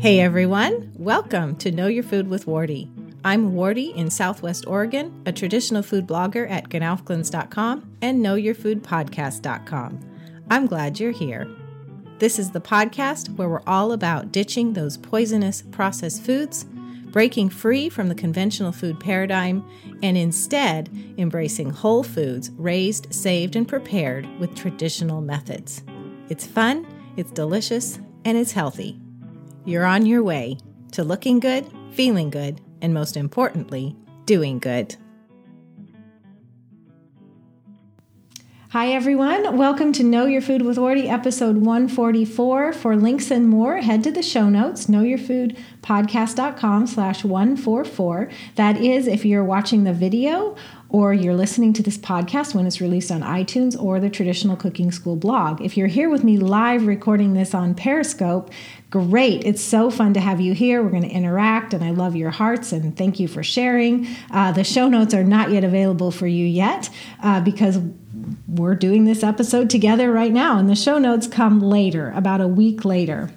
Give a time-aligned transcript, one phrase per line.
[0.00, 2.88] Hey everyone, welcome to Know Your Food with Wardeh.
[3.22, 10.00] I'm Wardeh in Southwest Oregon, a traditional food blogger at gnowfglins.com and knowyourfoodpodcast.com.
[10.48, 11.46] I'm glad you're here.
[12.18, 17.90] This is the podcast where we're all about ditching those poisonous processed foods, breaking free
[17.90, 19.62] from the conventional food paradigm,
[20.02, 20.88] and instead
[21.18, 25.82] embracing whole foods raised, saved, and prepared with traditional methods.
[26.30, 26.86] It's fun,
[27.18, 28.99] it's delicious, and it's healthy.
[29.66, 30.56] You're on your way
[30.92, 34.96] to looking good, feeling good, and most importantly, doing good.
[38.70, 39.58] Hi, everyone.
[39.58, 42.72] Welcome to Know Your Food with Wardeh, episode 144.
[42.72, 48.30] For links and more, head to the show notes, knowyourfoodpodcast.com slash 144.
[48.54, 50.56] That is if you're watching the video
[50.88, 54.92] or you're listening to this podcast when it's released on iTunes or the Traditional Cooking
[54.92, 55.60] School blog.
[55.60, 58.50] If you're here with me live recording this on Periscope,
[58.90, 59.44] great.
[59.44, 60.82] It's so fun to have you here.
[60.82, 64.08] We're going to interact, and I love your hearts, and thank you for sharing.
[64.30, 66.90] Uh, the show notes are not yet available for you yet
[67.22, 67.78] uh, because
[68.48, 72.48] we're doing this episode together right now, and the show notes come later, about a
[72.48, 73.30] week later.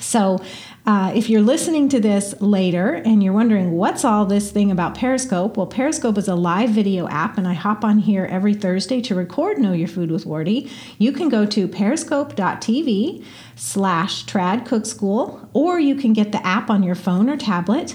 [0.00, 0.42] So,
[0.86, 4.94] uh, if you're listening to this later and you're wondering what's all this thing about
[4.94, 9.00] Periscope, well, Periscope is a live video app, and I hop on here every Thursday
[9.02, 10.70] to record Know Your Food with Wardeh.
[10.98, 13.24] You can go to periscope.tv
[13.56, 17.94] slash trad cook school, or you can get the app on your phone or tablet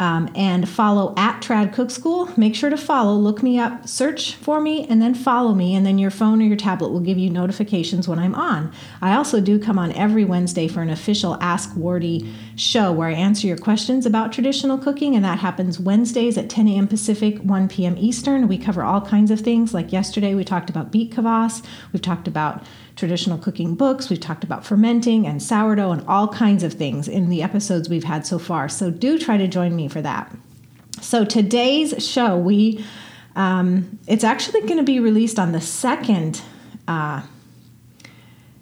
[0.00, 2.28] um, and follow at Trad Cook School.
[2.36, 5.74] Make sure to follow, look me up, search for me, and then follow me.
[5.74, 8.72] And then your phone or your tablet will give you notifications when I'm on.
[9.00, 13.12] I also do come on every Wednesday for an official Ask Wardeh show where I
[13.12, 15.14] answer your questions about traditional cooking.
[15.14, 16.88] And that happens Wednesdays at 10 a.m.
[16.88, 17.96] Pacific, 1 p.m.
[17.96, 18.48] Eastern.
[18.48, 19.72] We cover all kinds of things.
[19.72, 22.64] Like yesterday, we talked about beet kvass, we've talked about
[22.96, 24.08] traditional cooking books.
[24.08, 28.04] We've talked about fermenting and sourdough and all kinds of things in the episodes we've
[28.04, 28.68] had so far.
[28.68, 30.34] So do try to join me for that.
[31.00, 32.84] So today's show, we
[33.36, 36.40] um, it's actually going to be released on the second.
[36.86, 37.22] Uh,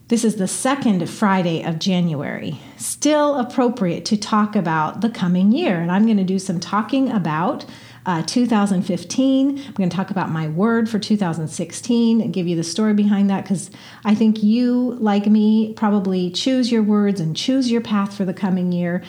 [0.09, 2.59] this is the second Friday of January.
[2.77, 7.11] Still appropriate to talk about the coming year, and I'm going to do some talking
[7.11, 7.65] about
[8.07, 9.59] uh, 2015.
[9.59, 13.31] I'm going to talk about my word for 2016 and give you the story behind
[13.31, 13.71] that because
[14.05, 18.35] I think you, like me, probably choose your words and choose your path for the
[18.35, 19.03] coming year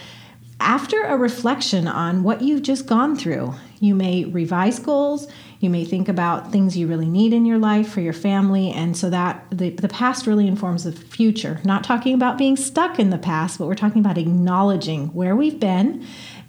[0.59, 3.53] after a reflection on what you've just gone through.
[3.81, 5.27] You may revise goals,
[5.59, 8.95] you may think about things you really need in your life for your family, and
[8.95, 11.59] so that the, the past really informs the future.
[11.65, 15.59] Not talking about being stuck in the past, but we're talking about acknowledging where we've
[15.59, 16.05] been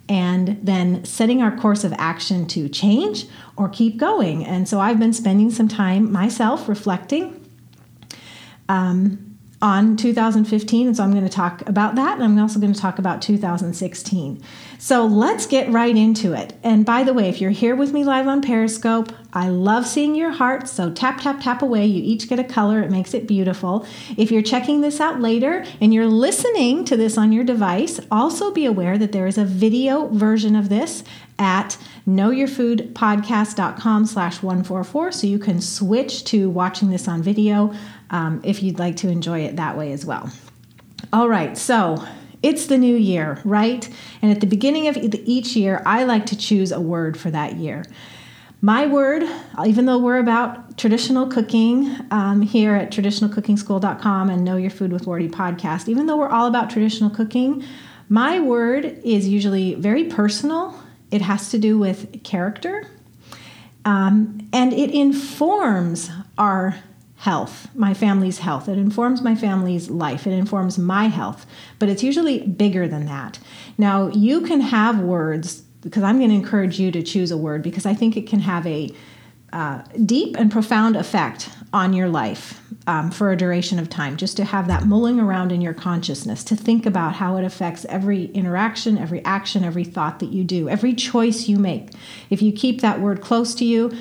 [0.07, 3.25] and then setting our course of action to change
[3.57, 4.45] or keep going.
[4.45, 7.41] And so I've been spending some time myself reflecting
[8.69, 9.34] um,
[9.65, 10.85] on 2015.
[10.85, 12.13] And so I'm going to talk about that.
[12.13, 14.39] And I'm also going to talk about 2016.
[14.77, 16.53] So let's get right into it.
[16.61, 20.13] And by the way, if you're here with me live on Periscope, I love seeing
[20.13, 20.71] your hearts.
[20.71, 21.87] So tap, tap, tap away.
[21.87, 23.87] You each get a color, it makes it beautiful.
[24.15, 28.51] If you're checking this out later and you're listening to this on your device, also
[28.51, 31.03] be aware that there is a video version of this
[31.37, 31.77] at
[32.07, 37.73] knowyourfoodpodcast.com slash 144 so you can switch to watching this on video
[38.09, 40.29] um, if you'd like to enjoy it that way as well
[41.13, 42.03] all right so
[42.45, 43.89] it's the new year, right?
[44.21, 47.55] And at the beginning of each year, I like to choose a word for that
[47.55, 47.83] year.
[48.61, 49.23] My word,
[49.65, 55.05] even though we're about traditional cooking um, here at traditionalcookingschool.com and Know Your Food with
[55.05, 57.63] Wardeh podcast, even though we're all about traditional cooking,
[58.09, 60.79] my word is usually very personal.
[61.09, 62.87] It has to do with character,
[63.85, 66.75] um, and it informs our
[67.25, 68.69] health, my family's health.
[68.69, 70.27] It informs my family's life.
[70.27, 71.47] It informs my health,
[71.79, 73.39] but it's usually bigger than that.
[73.79, 77.63] Now, you can have words because I'm going to encourage you to choose a word
[77.63, 78.91] because I think it can have a
[79.51, 84.17] uh, deep and profound effect on your life um, for a duration of time.
[84.17, 87.85] Just to have that mulling around in your consciousness, to think about how it affects
[87.85, 91.89] every interaction, every action, every thought that you do, every choice you make.
[92.29, 93.97] If you keep that word close to you,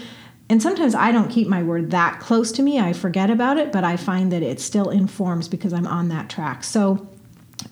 [0.49, 2.79] and sometimes I don't keep my word that close to me.
[2.79, 6.29] I forget about it, but I find that it still informs because I'm on that
[6.29, 6.65] track.
[6.65, 7.09] So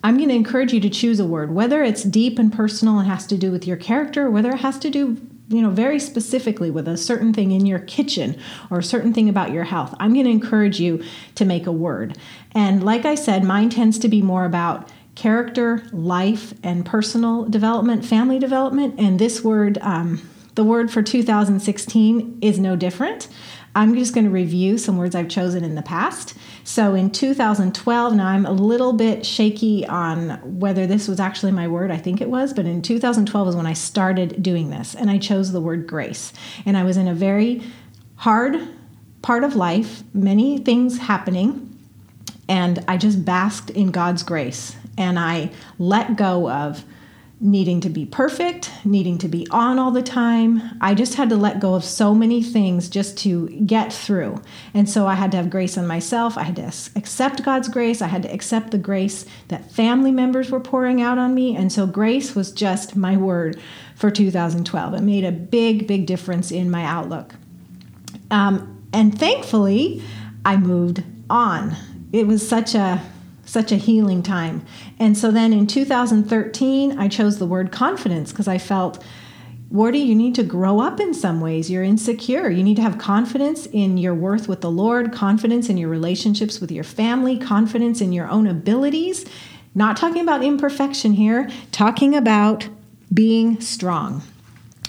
[0.02, 3.08] I'm going to encourage you to choose a word, whether it's deep and personal and
[3.08, 6.70] has to do with your character, whether it has to do you know very specifically
[6.70, 8.40] with a certain thing in your kitchen
[8.70, 11.04] or a certain thing about your health i'm going to encourage you
[11.34, 12.16] to make a word
[12.52, 18.04] and like i said mine tends to be more about character life and personal development
[18.04, 20.22] family development and this word um,
[20.54, 23.28] the word for 2016 is no different.
[23.74, 26.34] I'm just going to review some words I've chosen in the past.
[26.62, 31.68] So in 2012, now I'm a little bit shaky on whether this was actually my
[31.68, 31.90] word.
[31.90, 35.16] I think it was, but in 2012 is when I started doing this, and I
[35.16, 36.34] chose the word grace.
[36.66, 37.62] And I was in a very
[38.16, 38.60] hard
[39.22, 41.68] part of life, many things happening,
[42.48, 44.76] and I just basked in God's grace.
[44.98, 46.84] And I let go of
[47.42, 50.62] needing to be perfect, needing to be on all the time.
[50.80, 54.40] I just had to let go of so many things just to get through.
[54.72, 56.38] And so I had to have grace on myself.
[56.38, 58.00] I had to accept God's grace.
[58.00, 61.56] I had to accept the grace that family members were pouring out on me.
[61.56, 63.60] And so grace was just my word
[63.96, 64.94] for 2012.
[64.94, 67.34] It made a big, big difference in my outlook.
[68.30, 70.00] Um, and thankfully,
[70.44, 71.74] I moved on.
[72.12, 73.02] It was such a
[73.52, 74.64] such a healing time.
[74.98, 79.04] And so then in 2013, I chose the word confidence because I felt,
[79.70, 81.70] Wardeh, you need to grow up in some ways.
[81.70, 82.48] You're insecure.
[82.48, 86.62] You need to have confidence in your worth with the Lord, confidence in your relationships
[86.62, 89.26] with your family, confidence in your own abilities.
[89.74, 92.68] Not talking about imperfection here, talking about
[93.12, 94.22] being strong.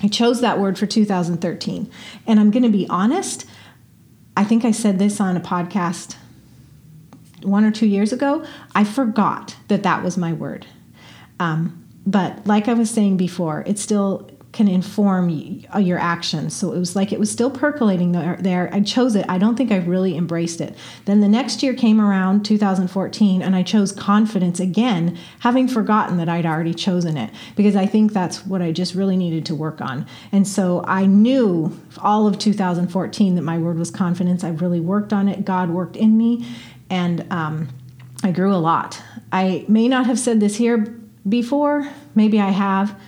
[0.01, 1.91] I chose that word for 2013.
[2.25, 3.45] And I'm going to be honest,
[4.37, 6.15] I think I said this on a podcast
[7.43, 8.45] one or two years ago,
[8.75, 10.65] I forgot that that was my word.
[11.39, 15.29] Um, but like I was saying before, it still can inform
[15.79, 16.55] your actions.
[16.55, 19.25] So it was like it was still percolating there, I chose it.
[19.27, 20.77] I don't think I really embraced it.
[21.05, 26.29] Then the next year came around, 2014, and I chose confidence again, having forgotten that
[26.29, 29.81] I'd already chosen it because I think that's what I just really needed to work
[29.81, 30.05] on.
[30.31, 34.43] And so I knew all of 2014 that my word was confidence.
[34.43, 35.45] I really worked on it.
[35.45, 36.45] God worked in me
[36.93, 37.69] and um,
[38.23, 39.01] I grew a lot.
[39.31, 40.77] I may not have said this here
[41.27, 42.99] before, maybe I have,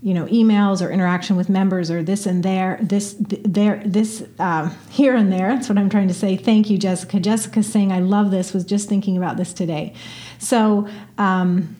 [0.00, 4.70] you know, emails or interaction with members or this and there, this, there, this, uh,
[4.88, 5.54] here and there.
[5.54, 6.38] That's what I'm trying to say.
[6.38, 7.20] Thank you, Jessica.
[7.20, 9.92] Jessica's saying, I love this, was just thinking about this today.
[10.38, 10.88] So,
[11.18, 11.76] um,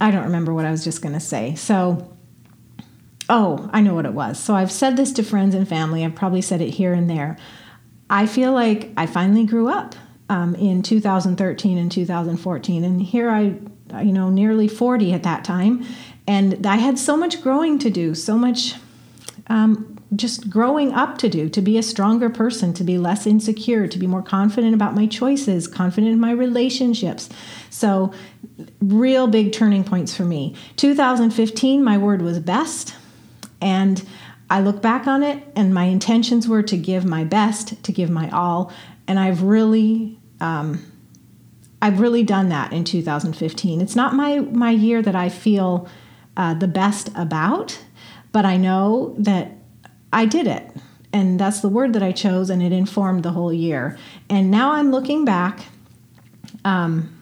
[0.00, 1.54] I don't remember what I was just going to say.
[1.54, 2.16] So,
[3.28, 4.36] oh, I know what it was.
[4.36, 6.04] So, I've said this to friends and family.
[6.04, 7.36] I've probably said it here and there.
[8.08, 9.94] I feel like I finally grew up
[10.30, 12.84] um, in 2013 and 2014.
[12.84, 13.42] And here I,
[14.00, 15.84] you know, nearly 40 at that time.
[16.26, 18.76] And I had so much growing to do, so much
[19.48, 23.88] um, just growing up to do, to be a stronger person, to be less insecure,
[23.88, 27.28] to be more confident about my choices, confident in my relationships.
[27.68, 28.12] So,
[28.80, 30.54] real big turning points for me.
[30.76, 32.94] 2015, my word was best.
[33.60, 34.06] And
[34.48, 38.10] I look back on it, and my intentions were to give my best, to give
[38.10, 38.72] my all.
[39.06, 40.84] And I've really um,
[41.82, 43.80] I've really done that in 2015.
[43.80, 45.88] It's not my my year that I feel
[46.36, 47.78] uh, the best about,
[48.32, 49.52] but I know that
[50.12, 50.70] I did it,
[51.12, 53.98] and that's the word that I chose, and it informed the whole year.
[54.28, 55.66] And now I'm looking back,
[56.64, 57.16] um,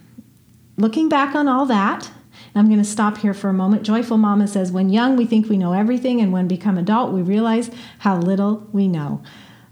[0.76, 2.10] looking back on all that.
[2.54, 3.84] I'm going to stop here for a moment.
[3.84, 7.22] Joyful Mama says, "When young, we think we know everything, and when become adult, we
[7.22, 7.70] realize
[8.00, 9.22] how little we know."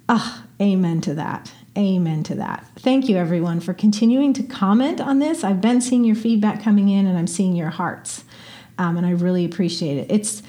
[0.08, 1.52] Ah, amen to that.
[1.76, 2.66] Amen to that.
[2.76, 5.44] Thank you, everyone, for continuing to comment on this.
[5.44, 8.24] I've been seeing your feedback coming in and I'm seeing your hearts,
[8.78, 10.10] um, and I really appreciate it.
[10.10, 10.42] It's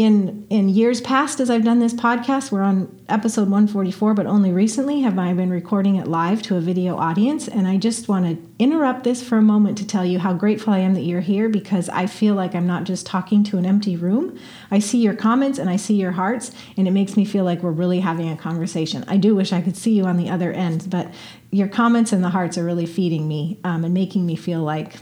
[0.00, 4.50] in in years past as I've done this podcast, we're on episode 144, but only
[4.50, 7.46] recently have I been recording it live to a video audience.
[7.46, 10.72] And I just want to interrupt this for a moment to tell you how grateful
[10.72, 13.66] I am that you're here because I feel like I'm not just talking to an
[13.66, 14.38] empty room.
[14.70, 17.62] I see your comments and I see your hearts, and it makes me feel like
[17.62, 19.04] we're really having a conversation.
[19.06, 21.12] I do wish I could see you on the other end, but
[21.50, 24.94] your comments and the hearts are really feeding me um, and making me feel like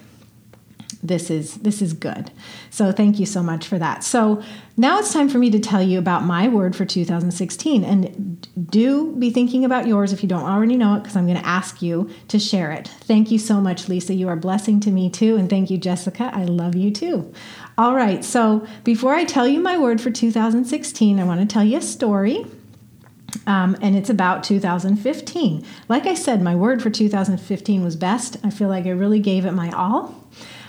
[1.03, 2.31] this is this is good.
[2.71, 4.03] So thank you so much for that.
[4.03, 4.43] So
[4.77, 9.15] now it's time for me to tell you about my word for 2016 and do
[9.17, 11.81] be thinking about yours if you don't already know it because I'm going to ask
[11.83, 12.89] you to share it.
[12.89, 14.15] Thank you so much Lisa.
[14.15, 16.31] You are a blessing to me too and thank you Jessica.
[16.35, 17.33] I love you too.
[17.77, 18.25] All right.
[18.25, 21.83] So before I tell you my word for 2016, I want to tell you a
[21.83, 22.45] story.
[23.47, 25.65] Um, and it's about 2015.
[25.89, 28.39] Like I said, my word for 2015 was best.
[28.43, 30.15] I feel like I really gave it my all.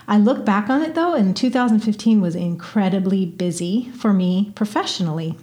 [0.09, 5.37] I look back on it though, and 2015 was incredibly busy for me professionally.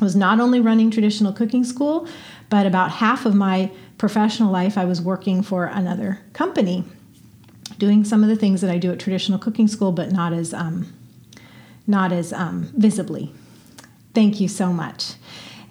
[0.00, 2.06] I was not only running traditional cooking school,
[2.48, 6.84] but about half of my professional life I was working for another company,
[7.76, 10.54] doing some of the things that I do at traditional cooking school, but not as
[10.54, 10.92] um,
[11.88, 13.32] not as um, visibly.
[14.14, 15.14] Thank you so much.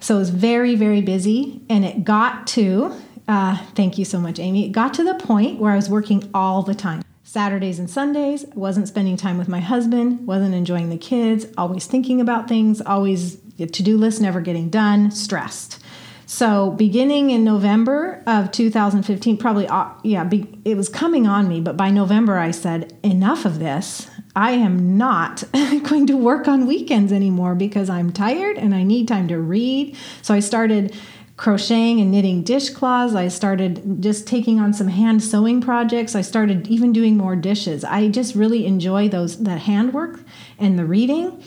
[0.02, 2.94] So it was very, very busy, and it got to,
[3.30, 4.66] uh, thank you so much, Amy.
[4.66, 7.04] It got to the point where I was working all the time.
[7.28, 12.22] Saturdays and Sundays, wasn't spending time with my husband, wasn't enjoying the kids, always thinking
[12.22, 15.78] about things, always to do list never getting done, stressed.
[16.26, 21.60] So, beginning in November of 2015, probably, uh, yeah, be, it was coming on me,
[21.60, 24.10] but by November I said, enough of this.
[24.34, 25.44] I am not
[25.84, 29.98] going to work on weekends anymore because I'm tired and I need time to read.
[30.22, 30.96] So, I started
[31.38, 33.16] crocheting and knitting dishcloths.
[33.16, 36.16] I started just taking on some hand sewing projects.
[36.16, 37.84] I started even doing more dishes.
[37.84, 40.20] I just really enjoy those the handwork
[40.60, 41.42] and the reading.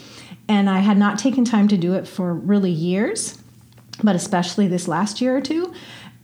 [0.47, 3.37] And I had not taken time to do it for really years
[4.03, 5.73] but especially this last year or two.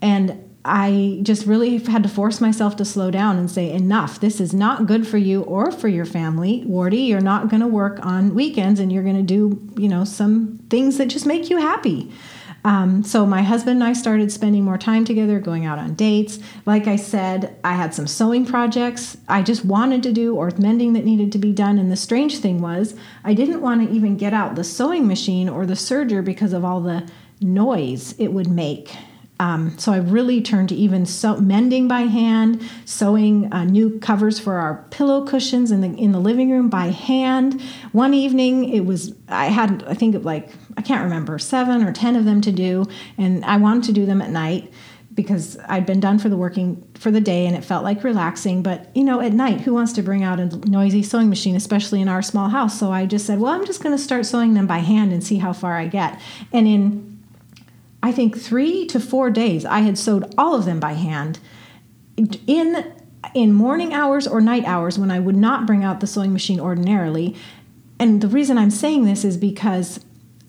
[0.02, 4.20] And I just really had to force myself to slow down and say, enough.
[4.20, 6.64] This is not good for you or for your family.
[6.68, 10.04] Wardeh, you're not going to work on weekends and you're going to do, you know,
[10.04, 12.12] some things that just make you happy.
[12.68, 16.40] Um, so my husband and I started spending more time together, going out on dates.
[16.66, 20.92] Like I said, I had some sewing projects I just wanted to do or mending
[20.92, 21.80] that needed to be done.
[21.80, 22.94] And the strange thing was,
[23.24, 26.66] I didn't want to even get out the sewing machine or the serger because of
[26.66, 27.10] all the
[27.40, 28.94] noise it would make.
[29.40, 34.40] Um, so I really turned to even sew, mending by hand, sewing uh, new covers
[34.40, 37.62] for our pillow cushions in the in the living room by hand.
[37.92, 42.16] One evening, it was I had I think like I can't remember seven or ten
[42.16, 42.86] of them to do,
[43.18, 44.72] and I wanted to do them at night
[45.18, 48.62] because I'd been done for the working for the day and it felt like relaxing.
[48.62, 52.02] But you know, at night, who wants to bring out a noisy sewing machine, especially
[52.02, 52.80] in our small house?
[52.80, 55.24] So I just said, well, I'm just going to start sewing them by hand and
[55.24, 56.22] see how far I get.
[56.54, 57.17] And in
[58.02, 61.40] I think three to four days, I had sewed all of them by hand
[62.46, 62.94] in
[63.34, 66.60] in morning hours or night hours when I would not bring out the sewing machine
[66.60, 67.36] ordinarily.
[68.00, 70.00] And the reason I'm saying this is because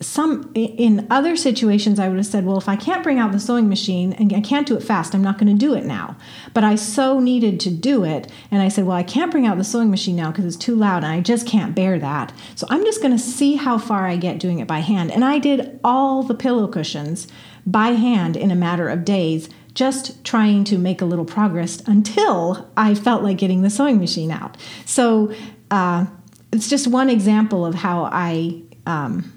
[0.01, 3.41] some in other situations i would have said well if i can't bring out the
[3.41, 6.17] sewing machine and i can't do it fast i'm not going to do it now.
[6.55, 9.59] But i so needed to do it and i said well i can't bring out
[9.59, 12.33] the sewing machine now because it's too loud and i just can't bear that.
[12.55, 15.11] So i'm just going to see how far i get doing it by hand.
[15.11, 17.27] And i did all the pillow cushions
[17.67, 22.71] by hand in a matter of days just trying to make a little progress until
[22.77, 24.57] i felt like getting the sewing machine out.
[24.85, 25.35] So
[25.73, 26.07] uh,
[26.53, 29.33] it's just one example of how i um,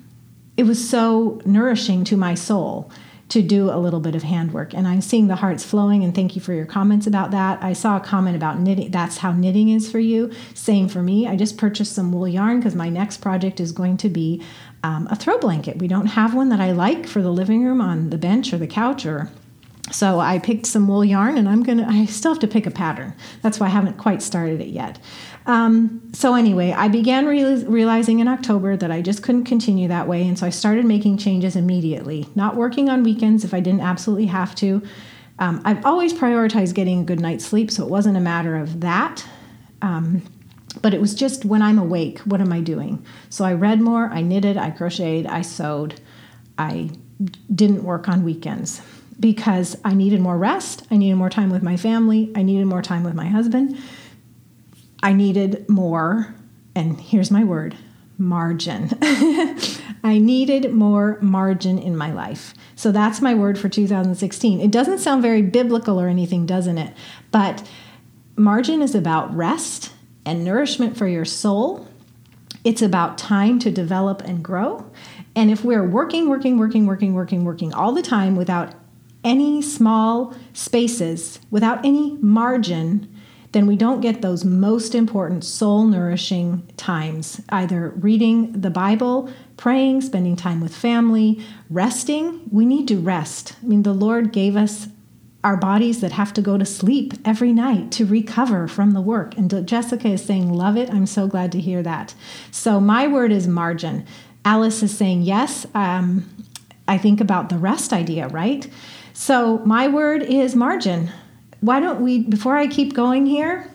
[0.58, 2.92] it was so nourishing to my soul
[3.32, 4.74] to do a little bit of handwork.
[4.74, 7.64] And I'm seeing the hearts flowing, and thank you for your comments about that.
[7.64, 8.92] I saw a comment about knitting.
[8.92, 10.34] That's how knitting is for you.
[10.54, 11.28] Same for me.
[11.28, 14.44] I just purchased some wool yarn because my next project is going to be
[14.84, 15.78] um, a throw blanket.
[15.78, 18.58] We don't have one that I like for the living room on the bench or
[18.58, 19.32] the couch or
[19.92, 22.72] so I picked some wool yarn and I'm gonna, I still have to pick a
[22.72, 23.14] pattern.
[23.42, 25.00] That's why I haven't quite started it yet.
[25.46, 30.08] Um, so anyway, I began re- realizing in October that I just couldn't continue that
[30.08, 32.28] way, and so I started making changes immediately.
[32.36, 34.82] Not working on weekends if I didn't absolutely have to.
[35.40, 38.82] Um, I've always prioritized getting a good night's sleep, so it wasn't a matter of
[38.82, 39.26] that.
[39.82, 40.22] Um,
[40.82, 43.04] but it was just when I'm awake, what am I doing?
[43.30, 46.00] So I read more, I knitted, I crocheted, I sewed,
[46.58, 46.92] I
[47.54, 48.82] didn't work on weekends
[49.20, 52.82] because I needed more rest, I needed more time with my family, I needed more
[52.82, 53.78] time with my husband.
[55.04, 56.34] I needed more,
[56.76, 57.76] and here's my word
[58.18, 58.90] margin.
[60.04, 62.54] I needed more margin in my life.
[62.76, 64.62] So that's my word for 2016.
[64.62, 66.94] It doesn't sound very biblical or anything, doesn't it?
[67.32, 67.68] But
[68.36, 69.92] margin is about rest
[70.26, 71.88] and nourishment for your soul.
[72.64, 74.92] It's about time to develop and grow.
[75.36, 78.76] And if we're working, working, working, working, working, working all the time without
[79.24, 83.11] any small spaces, without any margin,
[83.52, 90.02] then we don't get those most important soul nourishing times either reading the Bible, praying,
[90.02, 92.42] spending time with family, resting.
[92.52, 93.56] We need to rest.
[93.62, 94.88] I mean, the Lord gave us
[95.44, 99.36] our bodies that have to go to sleep every night to recover from the work.
[99.38, 100.90] And Jessica is saying, Love it.
[100.90, 102.14] I'm so glad to hear that.
[102.52, 104.06] So, my word is margin.
[104.46, 105.66] Alice is saying, Yes.
[105.74, 106.30] Um,
[106.88, 108.70] I think about the rest idea, right?
[109.14, 111.12] So, my word is margin
[111.62, 113.68] why don't we, before I keep going here,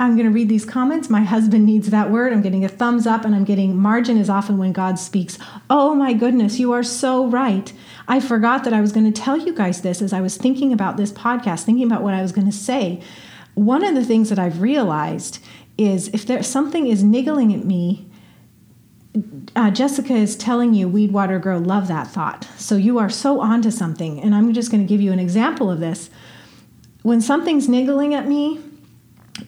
[0.00, 1.10] I'm going to read these comments.
[1.10, 2.32] My husband needs that word.
[2.32, 5.38] I'm getting a thumbs up and I'm getting margin is often when God speaks.
[5.68, 7.72] Oh my goodness, you are so right.
[8.06, 10.72] I forgot that I was going to tell you guys this as I was thinking
[10.72, 13.02] about this podcast, thinking about what I was going to say.
[13.54, 15.40] One of the things that I've realized
[15.76, 18.08] is if there's something is niggling at me,
[19.56, 22.44] uh, Jessica is telling you, Weed, Water, Grow, love that thought.
[22.56, 24.20] So you are so onto something.
[24.20, 26.08] And I'm just going to give you an example of this
[27.02, 28.60] when something's niggling at me,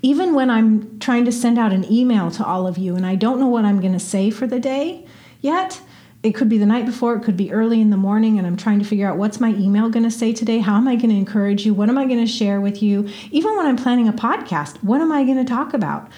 [0.03, 3.17] even when I'm trying to send out an email to all of you and I
[3.17, 5.07] don't know what I'm going to say for the day
[5.41, 5.81] yet,
[6.23, 8.57] it could be the night before, it could be early in the morning, and I'm
[8.57, 10.59] trying to figure out what's my email going to say today?
[10.59, 11.73] How am I going to encourage you?
[11.73, 13.09] What am I going to share with you?
[13.31, 16.11] Even when I'm planning a podcast, what am I going to talk about?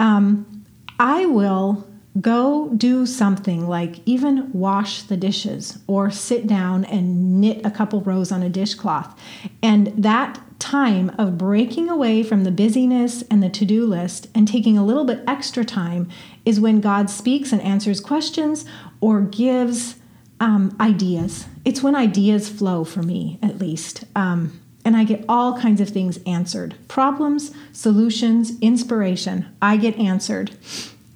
[0.00, 0.64] Um,
[0.98, 1.86] I will
[2.20, 8.00] go do something like even wash the dishes or sit down and knit a couple
[8.00, 9.18] rows on a dishcloth.
[9.62, 14.46] And that time of breaking away from the busyness and the to do list and
[14.46, 16.08] taking a little bit extra time
[16.44, 18.64] is when God speaks and answers questions
[19.00, 19.96] or gives
[20.40, 21.46] um, ideas.
[21.64, 24.04] It's when ideas flow for me, at least.
[24.14, 29.46] Um, and I get all kinds of things answered problems, solutions, inspiration.
[29.60, 30.56] I get answered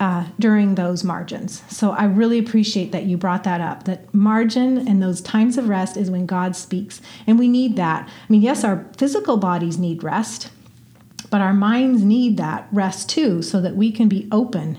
[0.00, 1.62] uh, during those margins.
[1.68, 3.84] So I really appreciate that you brought that up.
[3.84, 7.00] That margin and those times of rest is when God speaks.
[7.26, 8.08] And we need that.
[8.08, 10.50] I mean, yes, our physical bodies need rest,
[11.30, 14.78] but our minds need that rest too, so that we can be open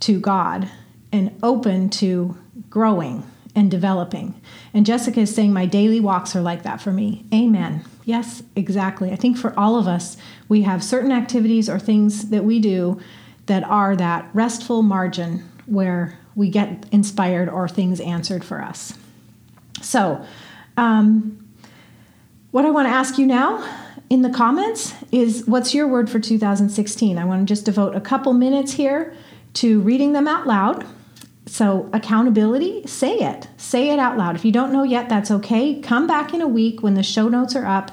[0.00, 0.68] to God
[1.12, 2.36] and open to
[2.70, 3.24] growing
[3.54, 4.40] and developing.
[4.72, 7.26] And Jessica is saying, My daily walks are like that for me.
[7.34, 7.84] Amen.
[8.04, 9.12] Yes, exactly.
[9.12, 10.16] I think for all of us,
[10.48, 12.98] we have certain activities or things that we do
[13.46, 18.94] that are that restful margin where we get inspired or things answered for us.
[19.80, 20.24] So,
[20.76, 21.38] um,
[22.50, 23.66] what I want to ask you now
[24.10, 27.18] in the comments is what's your word for 2016?
[27.18, 29.14] I want to just devote a couple minutes here
[29.54, 30.86] to reading them out loud.
[31.46, 33.48] So, accountability, say it.
[33.56, 34.36] Say it out loud.
[34.36, 35.80] If you don't know yet, that's okay.
[35.80, 37.90] Come back in a week when the show notes are up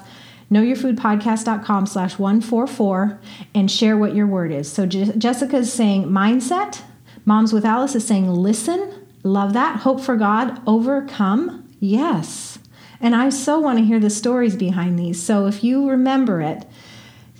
[0.50, 3.20] knowyourfoodpodcast.com slash 144
[3.54, 4.70] and share what your word is.
[4.70, 6.82] So Je- Jessica is saying mindset.
[7.24, 8.92] Moms with Alice is saying listen.
[9.22, 9.80] Love that.
[9.80, 10.60] Hope for God.
[10.66, 11.68] Overcome.
[11.78, 12.58] Yes.
[13.00, 15.22] And I so want to hear the stories behind these.
[15.22, 16.66] So if you remember it,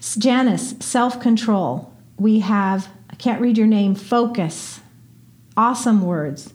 [0.01, 1.93] Janice, self control.
[2.19, 4.81] We have, I can't read your name, focus.
[5.57, 6.55] Awesome words.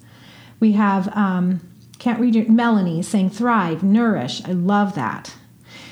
[0.60, 1.62] We have, um,
[2.00, 4.44] can't read your, Melanie saying thrive, nourish.
[4.46, 5.36] I love that.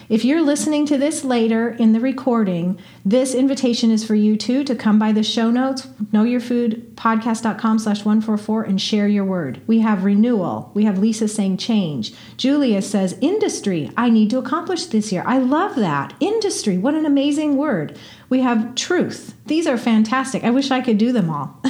[0.10, 4.64] If you're listening to this later in the recording, this invitation is for you too
[4.66, 9.62] to come by the show notes, knowyourfoodpodcast.com slash 144 and share your word.
[9.66, 10.72] We have renewal.
[10.74, 12.14] We have Lisa saying change.
[12.36, 13.92] Julia says industry.
[13.96, 15.24] I need to accomplish this year.
[15.26, 16.14] I love that.
[16.20, 16.78] Industry.
[16.78, 17.98] What an amazing word.
[18.28, 19.36] We have truth.
[19.46, 20.44] These are fantastic.
[20.44, 21.60] I wish I could do them all.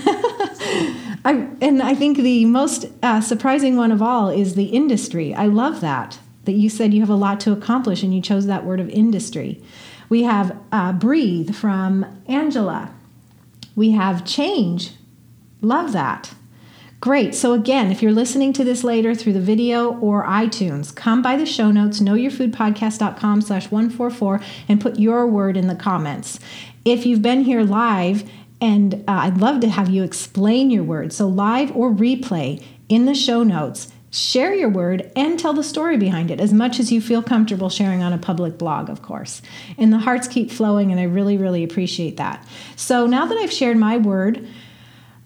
[1.26, 5.34] I, and I think the most uh, surprising one of all is the industry.
[5.36, 8.46] I love that that you said you have a lot to accomplish and you chose
[8.46, 9.62] that word of industry.
[10.10, 12.94] We have uh, breathe from Angela.
[13.76, 14.92] We have change.
[15.62, 16.34] Love that.
[17.04, 17.36] Great.
[17.36, 21.36] So, again, if you're listening to this later through the video or iTunes, come by
[21.36, 26.40] the show notes, knowyourfoodpodcast.com slash 144, and put your word in the comments.
[26.86, 28.24] If you've been here live,
[28.62, 31.12] and uh, I'd love to have you explain your word.
[31.12, 35.98] So, live or replay in the show notes, Share your word and tell the story
[35.98, 39.42] behind it as much as you feel comfortable sharing on a public blog, of course.
[39.76, 42.48] And the hearts keep flowing, and I really, really appreciate that.
[42.76, 44.48] So now that I've shared my word,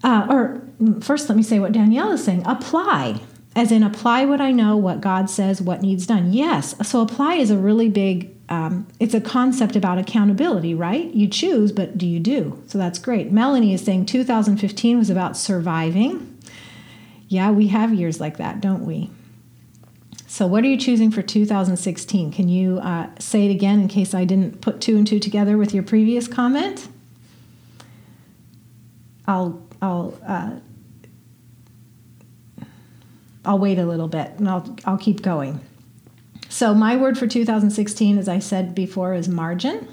[0.05, 0.61] uh, or
[1.01, 3.19] first let me say what Danielle is saying apply,
[3.57, 6.31] as in apply what I know, what God says, what needs done.
[6.31, 11.13] Yes, so apply is a really big um, it's a concept about accountability, right?
[11.13, 12.63] You choose, but do you do?
[12.67, 13.29] So that's great.
[13.29, 16.36] Melanie is saying 2015 was about surviving.
[17.27, 19.09] Yeah, we have years like that, don't we?
[20.27, 22.31] So, what are you choosing for 2016?
[22.31, 25.57] Can you uh, say it again in case I didn't put two and two together
[25.57, 26.87] with your previous comment?
[29.25, 30.51] I'll I'll uh,
[33.45, 35.61] I'll wait a little bit and I'll I'll keep going.
[36.49, 39.87] So, my word for 2016, as I said before, is margin.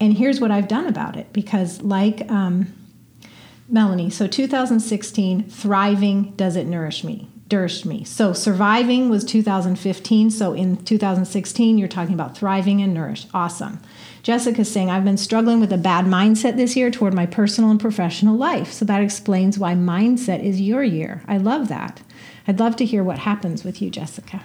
[0.00, 2.72] And here's what I've done about it because, like um,
[3.70, 7.28] Melanie, so 2016, thriving does it nourish me?
[7.52, 8.02] Nourished me.
[8.04, 10.30] So surviving was 2015.
[10.30, 13.26] So in 2016, you're talking about thriving and nourish.
[13.32, 13.80] Awesome.
[14.22, 17.80] Jessica's saying, I've been struggling with a bad mindset this year toward my personal and
[17.80, 18.72] professional life.
[18.72, 21.22] So that explains why mindset is your year.
[21.26, 22.02] I love that.
[22.46, 24.42] I'd love to hear what happens with you, Jessica.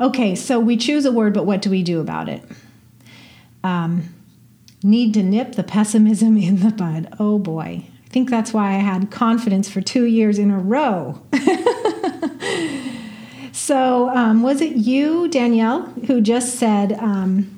[0.00, 2.42] Okay, so we choose a word, but what do we do about it?
[3.64, 4.15] Um,
[4.86, 7.14] need to nip the pessimism in the bud.
[7.18, 7.84] Oh boy.
[8.04, 11.20] I think that's why I had confidence for two years in a row.
[13.52, 17.55] so, um, was it you, Danielle, who just said um,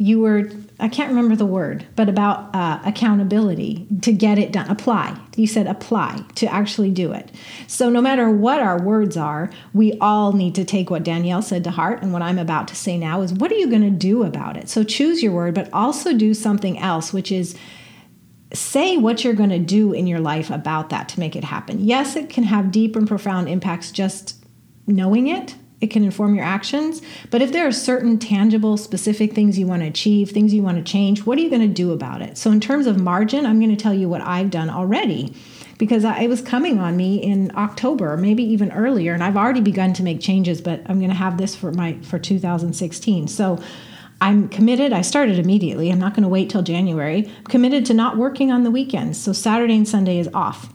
[0.00, 4.70] you were I can't remember the word, but about uh, accountability to get it done.
[4.70, 5.14] Apply.
[5.36, 7.30] You said apply to actually do it.
[7.66, 11.64] So, no matter what our words are, we all need to take what Danielle said
[11.64, 12.00] to heart.
[12.00, 14.56] And what I'm about to say now is what are you going to do about
[14.56, 14.70] it?
[14.70, 17.54] So, choose your word, but also do something else, which is
[18.54, 21.78] say what you're going to do in your life about that to make it happen.
[21.78, 24.42] Yes, it can have deep and profound impacts just
[24.86, 27.00] knowing it, it can inform your actions.
[27.30, 30.76] But if there are certain tangible, specific things you want to achieve, things you want
[30.76, 32.36] to change, what are you going to do about it?
[32.36, 35.34] So, in terms of margin, I'm going to tell you what I've done already
[35.78, 39.94] because it was coming on me in October, maybe even earlier, and I've already begun
[39.94, 40.60] to make changes.
[40.60, 43.28] But I'm going to have this for my for 2016.
[43.28, 43.62] So.
[44.22, 44.92] I'm committed.
[44.92, 45.90] I started immediately.
[45.90, 47.26] I'm not going to wait till January.
[47.38, 49.18] I'm committed to not working on the weekends.
[49.18, 50.70] So Saturday and Sunday is off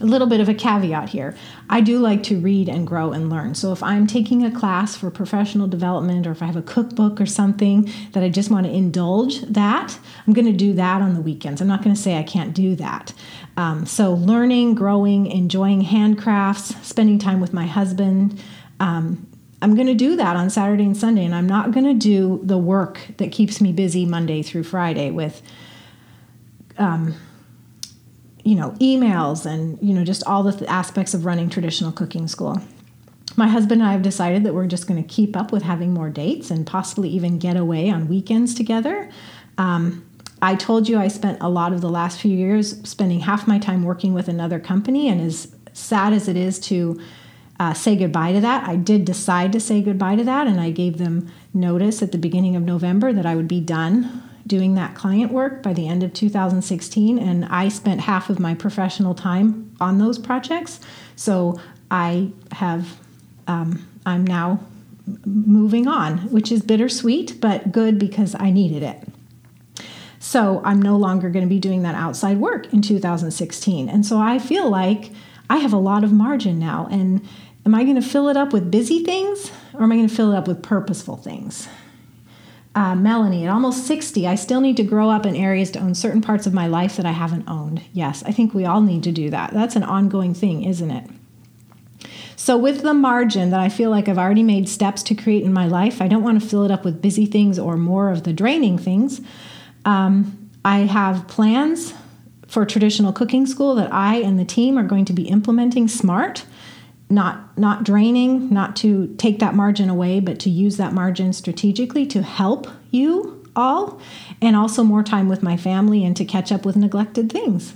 [0.00, 1.36] a little bit of a caveat here.
[1.68, 3.54] I do like to read and grow and learn.
[3.54, 7.20] So if I'm taking a class for professional development or if I have a cookbook
[7.20, 11.14] or something that I just want to indulge that, I'm going to do that on
[11.14, 11.60] the weekends.
[11.60, 13.12] I'm not going to say I can't do that.
[13.56, 18.40] Um, so learning, growing, enjoying handcrafts, spending time with my husband.
[18.80, 19.26] Um,
[19.60, 22.40] I'm going to do that on Saturday and Sunday, and I'm not going to do
[22.44, 25.42] the work that keeps me busy Monday through Friday with.
[26.76, 27.16] Um,
[28.48, 32.26] you know, emails and, you know, just all the th- aspects of running traditional cooking
[32.26, 32.58] school.
[33.36, 35.92] My husband and I have decided that we're just going to keep up with having
[35.92, 39.10] more dates and possibly even get away on weekends together.
[39.58, 40.02] Um,
[40.40, 43.58] I told you I spent a lot of the last few years spending half my
[43.58, 46.98] time working with another company, and as sad as it is to
[47.60, 50.70] uh, say goodbye to that, I did decide to say goodbye to that, and I
[50.70, 54.94] gave them notice at the beginning of November that I would be done doing that
[54.94, 59.76] client work by the end of 2016, and I spent half of my professional time
[59.80, 60.80] on those projects.
[61.14, 62.98] So I have,
[63.46, 64.60] um, I'm now
[65.24, 69.06] moving on, which is bittersweet, but good because I needed it.
[70.18, 73.88] So I'm no longer going to be doing that outside work in 2016.
[73.88, 75.12] And so I feel like
[75.48, 76.88] I have a lot of margin now.
[76.90, 77.26] And
[77.64, 80.14] am I going to fill it up with busy things or am I going to
[80.14, 81.68] fill it up with purposeful things?
[82.78, 85.96] Uh, Melanie, at almost 60, I still need to grow up in areas to own
[85.96, 87.82] certain parts of my life that I haven't owned.
[87.92, 89.52] Yes, I think we all need to do that.
[89.52, 91.10] That's an ongoing thing, isn't it?
[92.36, 95.52] So, with the margin that I feel like I've already made steps to create in
[95.52, 98.22] my life, I don't want to fill it up with busy things or more of
[98.22, 99.20] the draining things.
[99.84, 101.94] Um, I have plans
[102.46, 106.44] for traditional cooking school that I and the team are going to be implementing smart
[107.10, 112.06] not not draining, not to take that margin away, but to use that margin strategically
[112.06, 114.00] to help you all,
[114.40, 117.74] and also more time with my family and to catch up with neglected things.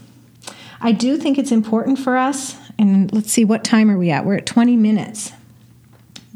[0.80, 4.24] I do think it's important for us, and let's see, what time are we at?
[4.24, 5.32] We're at 20 minutes.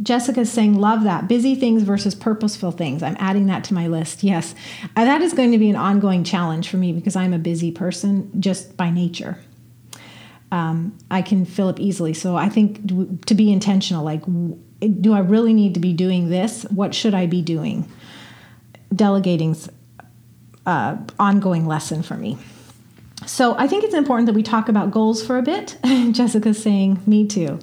[0.02, 1.26] Jessica's saying, Love that.
[1.26, 3.02] Busy things versus purposeful things.
[3.02, 4.22] I'm adding that to my list.
[4.22, 4.54] Yes.
[4.94, 7.72] Uh, that is going to be an ongoing challenge for me because I'm a busy
[7.72, 9.38] person just by nature
[10.52, 12.14] um, I can fill up easily.
[12.14, 14.22] So I think to be intentional, like,
[15.00, 16.64] do I really need to be doing this?
[16.64, 17.90] What should I be doing?
[18.94, 19.68] Delegating's
[20.64, 22.38] uh, ongoing lesson for me.
[23.26, 25.78] So I think it's important that we talk about goals for a bit.
[26.12, 27.58] Jessica's saying, me too.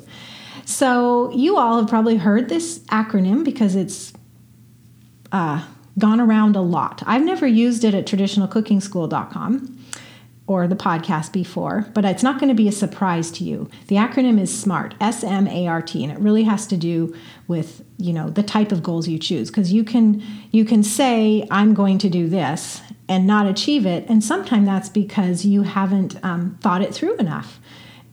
[0.65, 4.13] So you all have probably heard this acronym because it's
[5.31, 5.65] uh,
[5.97, 7.03] gone around a lot.
[7.05, 9.82] I've never used it at traditionalcookingschool.com
[10.53, 13.67] or the podcast before, but it's not going to be a surprise to you.
[13.87, 17.15] The acronym is SMART, S M A R T, and it really has to do
[17.47, 21.47] with, you know, the type of goals you choose because you can you can say
[21.49, 26.23] I'm going to do this and not achieve it, and sometimes that's because you haven't
[26.23, 27.59] um, thought it through enough.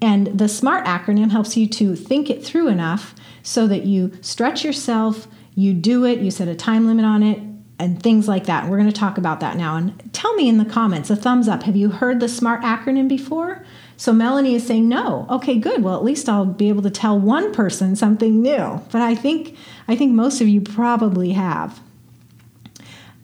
[0.02, 4.64] And the SMART acronym helps you to think it through enough so that you stretch
[4.64, 7.38] yourself, you do it, you set a time limit on it,
[7.80, 8.68] and things like that.
[8.68, 9.76] We're going to talk about that now.
[9.76, 11.62] And tell me in the comments, a thumbs up.
[11.64, 13.64] Have you heard the SMART acronym before?
[13.96, 15.26] So Melanie is saying no.
[15.28, 15.82] Okay, good.
[15.82, 18.80] Well, at least I'll be able to tell one person something new.
[18.92, 19.56] But I think
[19.88, 21.80] I think most of you probably have.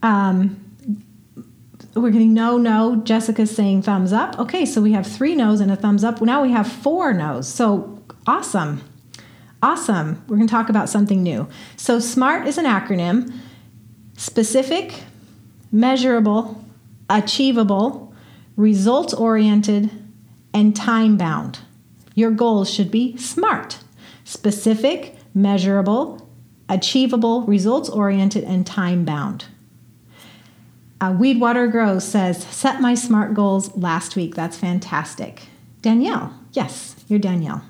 [0.02, 0.62] Um,
[1.94, 2.96] we're getting no, no.
[2.96, 4.38] Jessica's saying thumbs up.
[4.38, 6.20] Okay, so we have three no's and a thumbs up.
[6.20, 7.48] Now we have four no's.
[7.48, 8.82] So awesome.
[9.62, 10.22] Awesome.
[10.28, 11.48] We're going to talk about something new.
[11.76, 13.32] So SMART is an acronym
[14.16, 14.92] specific,
[15.70, 16.64] measurable,
[17.08, 18.14] achievable,
[18.56, 19.90] results oriented,
[20.52, 21.60] and time bound.
[22.14, 23.78] Your goals should be SMART
[24.24, 26.28] specific, measurable,
[26.68, 29.46] achievable, results oriented, and time bound.
[31.00, 34.34] Uh, Weedwater Grows says, Set my SMART goals last week.
[34.34, 35.42] That's fantastic.
[35.80, 37.62] Danielle, yes, you're Danielle.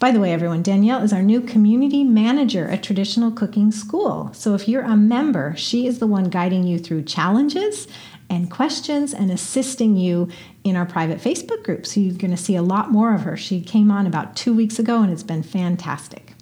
[0.00, 4.30] By the way, everyone, Danielle is our new community manager at Traditional Cooking School.
[4.32, 7.88] So if you're a member, she is the one guiding you through challenges
[8.30, 10.28] and questions and assisting you
[10.62, 11.84] in our private Facebook group.
[11.84, 13.36] So you're going to see a lot more of her.
[13.36, 16.32] She came on about two weeks ago and it's been fantastic.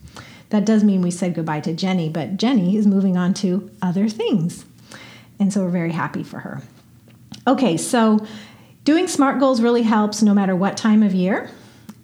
[0.50, 4.06] That does mean we said goodbye to Jenny, but Jenny is moving on to other
[4.06, 4.66] things.
[5.38, 6.60] And so we're very happy for her.
[7.46, 8.26] Okay, so
[8.84, 11.50] doing SMART goals really helps no matter what time of year.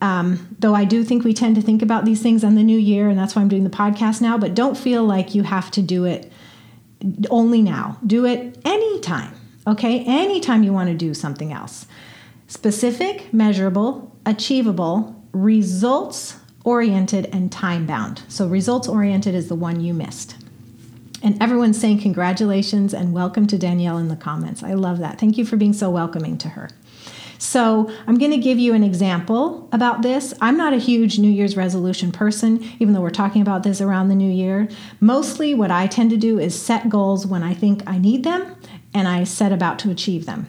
[0.02, 2.76] Um, though I do think we tend to think about these things on the new
[2.76, 4.36] year, and that's why I'm doing the podcast now.
[4.36, 6.30] But don't feel like you have to do it
[7.30, 7.98] only now.
[8.04, 9.32] Do it anytime,
[9.64, 10.04] okay?
[10.04, 11.86] Anytime you want to do something else.
[12.48, 18.22] Specific, measurable, achievable, results oriented, and time bound.
[18.26, 20.34] So, results oriented is the one you missed.
[21.22, 24.64] And everyone's saying congratulations and welcome to Danielle in the comments.
[24.64, 25.20] I love that.
[25.20, 26.70] Thank you for being so welcoming to her.
[27.42, 30.32] So, I'm going to give you an example about this.
[30.40, 34.10] I'm not a huge New Year's resolution person, even though we're talking about this around
[34.10, 34.68] the new year.
[35.00, 38.54] Mostly, what I tend to do is set goals when I think I need them
[38.94, 40.46] and I set about to achieve them.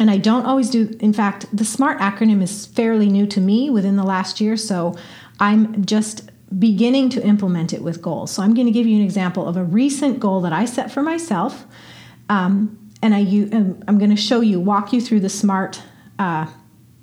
[0.00, 3.70] And I don't always do, in fact, the SMART acronym is fairly new to me
[3.70, 4.56] within the last year.
[4.56, 4.96] So,
[5.38, 8.32] I'm just beginning to implement it with goals.
[8.32, 10.90] So, I'm going to give you an example of a recent goal that I set
[10.90, 11.66] for myself.
[12.28, 13.20] Um, and I,
[13.86, 15.84] I'm going to show you, walk you through the SMART
[16.18, 16.46] uh,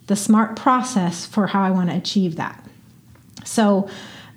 [0.08, 2.66] the smart process for how I want to achieve that.
[3.46, 3.90] So,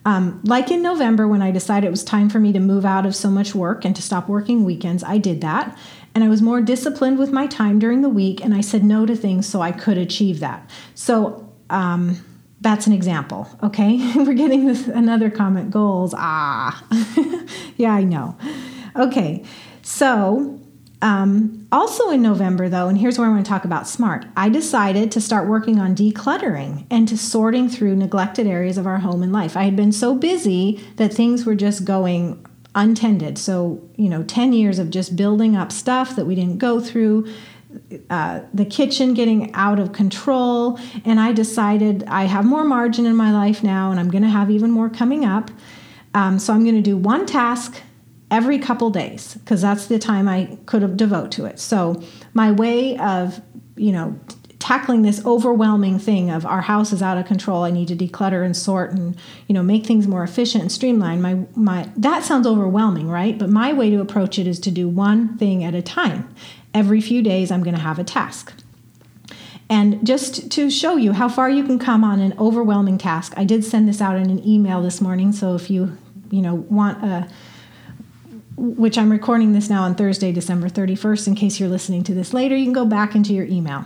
[0.05, 3.07] um, like in November, when I decided it was time for me to move out
[3.07, 5.77] of so much work and to stop working weekends, I did that.
[6.15, 9.05] And I was more disciplined with my time during the week, and I said no
[9.05, 10.71] to things so I could achieve that.
[10.95, 12.25] So, um,
[12.61, 13.99] that's an example, okay?
[14.17, 16.15] We're getting this another comment goals.
[16.17, 16.85] Ah,
[17.77, 18.37] yeah, I know.
[18.95, 19.45] Okay,
[19.83, 20.59] so
[21.03, 24.49] um, also in November, though, and here's where I'm going to talk about SMART, I
[24.49, 29.23] decided to start working on decluttering and to sorting through neglected areas of our home
[29.23, 29.57] and life.
[29.57, 33.37] I had been so busy that things were just going untended.
[33.39, 37.27] So, you know, 10 years of just building up stuff that we didn't go through.
[38.09, 43.15] Uh, the kitchen getting out of control, and I decided I have more margin in
[43.17, 45.51] my life now, and I'm going to have even more coming up.
[46.15, 47.83] Um, so I'm going to do one task
[48.31, 51.61] every couple days because that's the time I could devote to it.
[51.61, 52.03] So
[52.35, 53.41] my way of,
[53.77, 54.19] you know,
[54.59, 58.45] tackling this overwhelming thing of our house is out of control i need to declutter
[58.45, 62.47] and sort and you know make things more efficient and streamline my my that sounds
[62.47, 63.39] overwhelming right?
[63.39, 66.35] But my way to approach it is to do one thing at a time.
[66.75, 68.53] Every few days i'm going to have a task.
[69.69, 73.45] And just to show you how far you can come on an overwhelming task i
[73.45, 75.97] did send this out in an email this morning so if you
[76.31, 77.29] you know want a
[78.57, 81.29] which I'm recording this now on Thursday, December 31st.
[81.29, 83.85] In case you're listening to this later, you can go back into your email.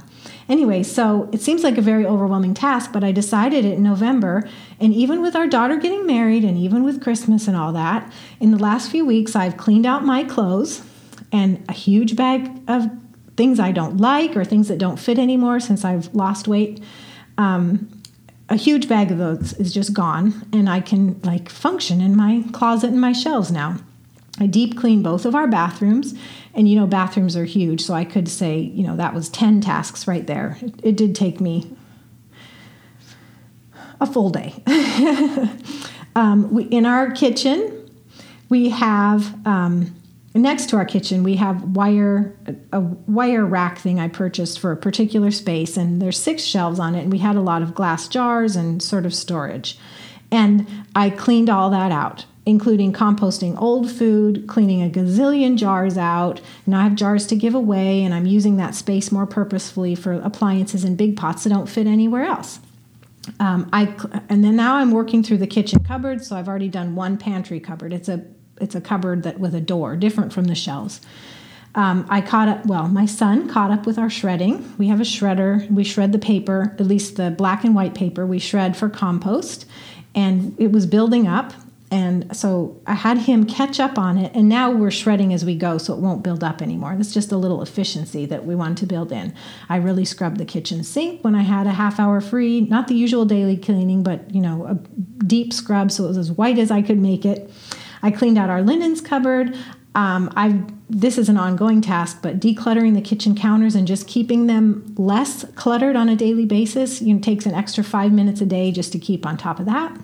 [0.49, 4.49] Anyway, so it seems like a very overwhelming task, but I decided it in November.
[4.79, 8.53] And even with our daughter getting married and even with Christmas and all that, in
[8.53, 10.83] the last few weeks, I've cleaned out my clothes
[11.33, 12.89] and a huge bag of
[13.37, 16.81] things I don't like or things that don't fit anymore since I've lost weight.
[17.39, 17.89] Um,
[18.49, 22.45] a huge bag of those is just gone, and I can like function in my
[22.53, 23.77] closet and my shelves now.
[24.41, 26.15] I deep cleaned both of our bathrooms.
[26.55, 27.83] And you know, bathrooms are huge.
[27.83, 30.59] So I could say, you know, that was 10 tasks right there.
[30.63, 31.71] It, it did take me
[34.01, 34.55] a full day.
[36.17, 37.77] um, we, in our kitchen,
[38.49, 39.95] we have, um,
[40.35, 42.35] next to our kitchen, we have wire,
[42.73, 45.77] a wire rack thing I purchased for a particular space.
[45.77, 47.03] And there's six shelves on it.
[47.03, 49.79] And we had a lot of glass jars and sort of storage.
[50.33, 56.41] And I cleaned all that out including composting old food, cleaning a gazillion jars out.
[56.67, 60.13] Now I have jars to give away, and I'm using that space more purposefully for
[60.15, 62.61] appliances and big pots that don't fit anywhere else.
[63.39, 63.95] Um, I
[64.29, 67.61] and then now I'm working through the kitchen cupboard, so I've already done one pantry
[67.61, 67.93] cupboard.
[67.93, 68.25] It's a
[68.61, 71.01] it's a cupboard that with a door, different from the shelves.
[71.75, 74.75] Um, I caught up, well, my son caught up with our shredding.
[74.77, 75.71] We have a shredder.
[75.71, 79.67] We shred the paper, at least the black and white paper, we shred for compost.
[80.15, 81.53] And it was building up.
[81.93, 85.57] And so I had him catch up on it, and now we're shredding as we
[85.57, 86.95] go, so it won't build up anymore.
[86.97, 89.35] That's just a little efficiency that we want to build in.
[89.69, 92.95] I really scrubbed the kitchen sink when I had a half hour free, not the
[92.95, 94.75] usual daily cleaning, but you know, a
[95.25, 97.51] deep scrub so it was as white as I could make it.
[98.03, 99.57] I cleaned out our linens cupboard.
[99.97, 104.47] Um, I this is an ongoing task, but decluttering the kitchen counters and just keeping
[104.47, 108.47] them less cluttered on a daily basis you know, takes an extra five minutes a
[108.47, 109.97] day just to keep on top of that.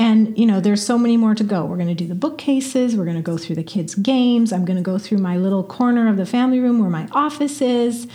[0.00, 1.66] And, you know, there's so many more to go.
[1.66, 4.64] We're going to do the bookcases, we're going to go through the kids' games, I'm
[4.64, 8.08] going to go through my little corner of the family room where my office is.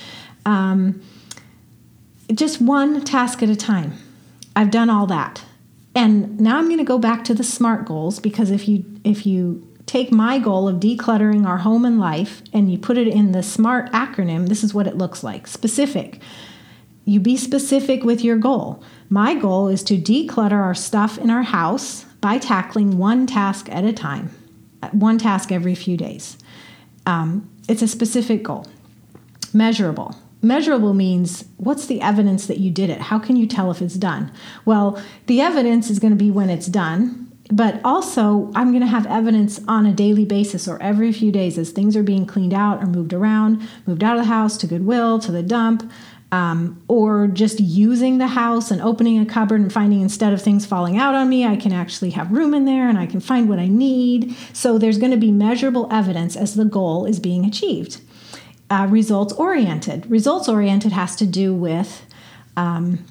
[0.48, 1.02] Um,
[2.34, 3.94] just one task at a time.
[4.56, 5.44] I've done all that.
[5.94, 9.28] And now I'm going to go back to the SMART goals because if you if
[9.28, 13.32] you take my goal of decluttering our home and life and you put it in
[13.32, 15.46] the SMART acronym, this is what it looks like.
[15.46, 16.20] Specific.
[17.06, 18.84] You be specific with your goal.
[19.10, 23.86] My goal is to declutter our stuff in our house by tackling one task at
[23.86, 24.32] a time,
[24.92, 26.38] one task every few days.
[27.06, 28.66] Um, it's a specific goal,
[29.54, 30.16] measurable.
[30.42, 33.02] measurable means what's the evidence that you did it?
[33.02, 34.32] How can you tell if it's done?
[34.64, 38.88] Well, the evidence is going to be when it's done but also I'm going to
[38.88, 42.54] have evidence on a daily basis or every few days as things are being cleaned
[42.54, 45.92] out or moved around, moved out of the house to Goodwill, to the dump,
[46.32, 50.66] um, or just using the house and opening a cupboard and finding instead of things
[50.66, 53.48] falling out on me, I can actually have room in there and I can find
[53.48, 54.36] what I need.
[54.52, 58.02] So there's going to be measurable evidence as the goal is being achieved.
[58.70, 60.10] Uh, results oriented.
[60.10, 62.06] Results oriented has to do with
[62.58, 63.06] um,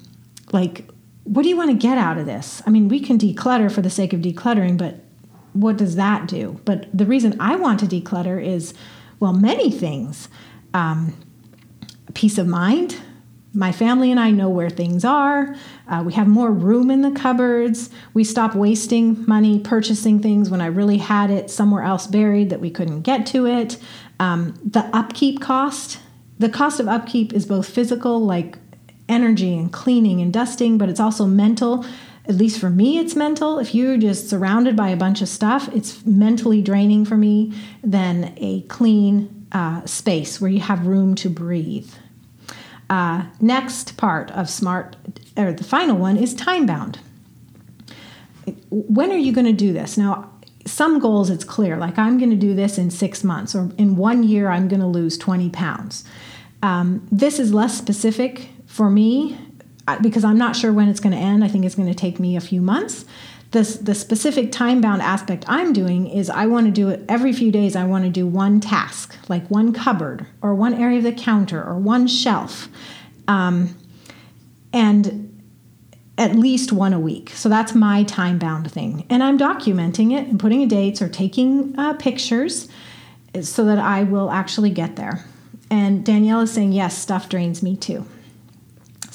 [0.51, 0.89] like
[1.25, 2.61] what do you want to get out of this?
[2.65, 4.99] I mean, we can declutter for the sake of decluttering, but
[5.53, 6.61] what does that do?
[6.65, 8.73] But the reason I want to declutter is,
[9.19, 10.29] well, many things.
[10.73, 11.15] Um,
[12.15, 12.97] peace of mind.
[13.53, 15.55] My family and I know where things are.
[15.87, 17.89] Uh, we have more room in the cupboards.
[18.13, 22.59] We stop wasting money purchasing things when I really had it somewhere else buried that
[22.59, 23.77] we couldn't get to it.
[24.19, 25.99] Um, the upkeep cost.
[26.37, 28.57] The cost of upkeep is both physical, like
[29.07, 31.85] energy and cleaning and dusting, but it's also mental.
[32.27, 33.59] At least for me, it's mental.
[33.59, 38.33] If you're just surrounded by a bunch of stuff, it's mentally draining for me than
[38.37, 41.89] a clean uh, space where you have room to breathe.
[42.89, 44.95] Uh, next part of smart,
[45.35, 46.99] or the final one, is time bound.
[48.69, 49.97] When are you going to do this?
[49.97, 50.31] Now,
[50.65, 53.95] some goals it's clear, like I'm going to do this in six months, or in
[53.95, 56.03] one year, I'm going to lose 20 pounds.
[56.61, 59.37] Um, this is less specific for me,
[60.01, 62.19] because I'm not sure when it's going to end, I think it's going to take
[62.19, 63.05] me a few months.
[63.55, 67.31] The, the specific time bound aspect I'm doing is I want to do it every
[67.31, 67.73] few days.
[67.73, 71.63] I want to do one task, like one cupboard or one area of the counter
[71.63, 72.67] or one shelf,
[73.29, 73.73] um,
[74.73, 75.41] and
[76.17, 77.29] at least one a week.
[77.29, 79.05] So that's my time bound thing.
[79.09, 82.67] And I'm documenting it and putting dates or taking uh, pictures
[83.41, 85.23] so that I will actually get there.
[85.71, 88.05] And Danielle is saying, yes, stuff drains me too.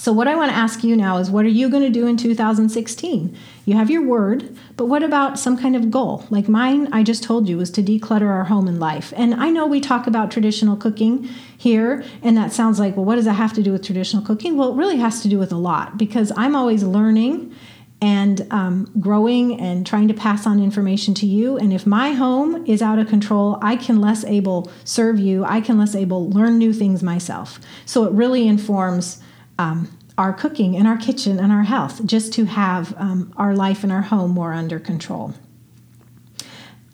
[0.01, 2.07] So, what I want to ask you now is what are you going to do
[2.07, 3.37] in 2016?
[3.67, 6.25] You have your word, but what about some kind of goal?
[6.31, 9.13] Like mine, I just told you, was to declutter our home and life.
[9.15, 11.25] And I know we talk about traditional cooking
[11.59, 14.57] here, and that sounds like, well, what does that have to do with traditional cooking?
[14.57, 17.55] Well, it really has to do with a lot because I'm always learning
[18.01, 21.59] and um, growing and trying to pass on information to you.
[21.59, 25.45] And if my home is out of control, I can less able serve you.
[25.45, 27.61] I can less able learn new things myself.
[27.85, 29.21] So it really informs
[29.61, 33.85] um, our cooking and our kitchen and our health, just to have um, our life
[33.85, 35.35] and our home more under control.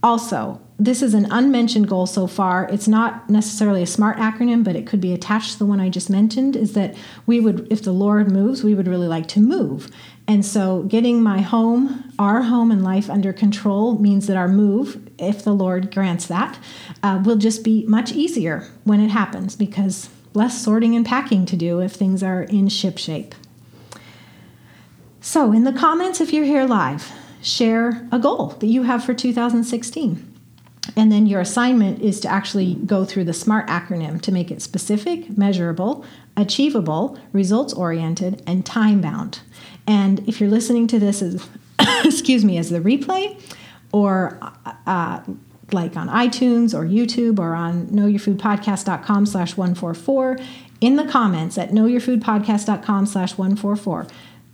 [0.03, 2.69] Also, this is an unmentioned goal so far.
[2.71, 5.89] It's not necessarily a SMART acronym, but it could be attached to the one I
[5.89, 6.55] just mentioned.
[6.55, 9.89] Is that we would, if the Lord moves, we would really like to move.
[10.29, 15.09] And so, getting my home, our home and life under control means that our move,
[15.19, 16.59] if the Lord grants that,
[17.03, 21.57] uh, will just be much easier when it happens because less sorting and packing to
[21.57, 23.35] do if things are in ship shape.
[25.21, 27.11] So, in the comments, if you're here live,
[27.43, 30.33] share a goal that you have for 2016.
[30.95, 34.63] And then your assignment is to actually go through the SMART acronym to make it
[34.63, 36.05] specific, measurable,
[36.37, 39.41] achievable, results oriented, and time bound.
[39.87, 41.49] And if you're listening to this as,
[42.05, 43.41] excuse me, as the replay,
[43.93, 44.39] or
[44.87, 45.21] uh,
[45.73, 50.39] like on iTunes or YouTube or on knowyourfoodpodcast.com slash 144
[50.81, 54.07] in the comments at knowyourfoodpodcast.com slash 144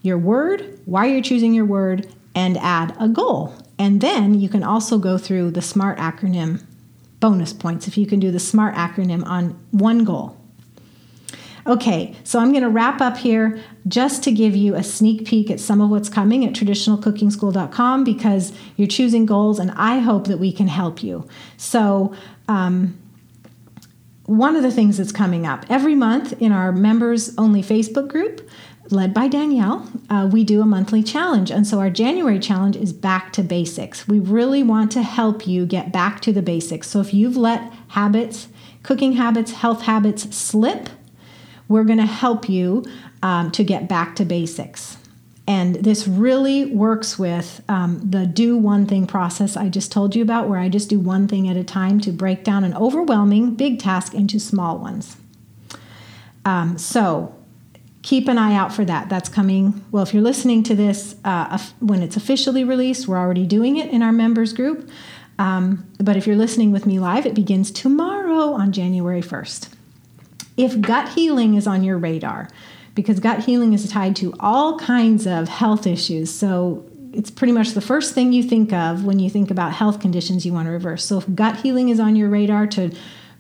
[0.03, 3.55] your word, why you're choosing your word, and add a goal.
[3.79, 6.65] And then you can also go through the SMART acronym
[7.21, 10.37] bonus points if you can do the SMART acronym on one goal.
[11.67, 15.51] Okay, so I'm going to wrap up here just to give you a sneak peek
[15.51, 20.39] at some of what's coming at traditionalcookingschool.com because you're choosing goals and I hope that
[20.39, 21.29] we can help you.
[21.57, 22.15] So,
[22.49, 22.99] um,
[24.27, 28.49] one of the things that's coming up every month in our members only Facebook group,
[28.91, 31.51] led by Danielle, uh, we do a monthly challenge.
[31.51, 34.07] And so our January challenge is back to basics.
[34.07, 36.89] We really want to help you get back to the basics.
[36.89, 38.49] So if you've let habits,
[38.83, 40.89] cooking habits, health habits slip,
[41.69, 42.85] we're going to help you
[43.23, 44.97] um, to get back to basics.
[45.47, 50.23] And this really works with um, the do one thing process I just told you
[50.23, 53.55] about, where I just do one thing at a time to break down an overwhelming
[53.55, 55.17] big task into small ones.
[56.45, 57.35] Um, so
[58.03, 59.09] keep an eye out for that.
[59.09, 59.85] That's coming.
[59.91, 63.91] Well, if you're listening to this uh, when it's officially released, we're already doing it
[63.91, 64.89] in our members group.
[65.39, 69.69] Um, but if you're listening with me live, it begins tomorrow on January 1st
[70.57, 72.49] if gut healing is on your radar,
[72.95, 76.33] because gut healing is tied to all kinds of health issues.
[76.33, 80.01] So it's pretty much the first thing you think of when you think about health
[80.01, 81.05] conditions you want to reverse.
[81.05, 82.91] So if gut healing is on your radar to